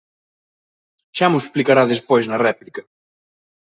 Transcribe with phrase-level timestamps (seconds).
[1.17, 2.81] Xa mo explicará despois na réplica.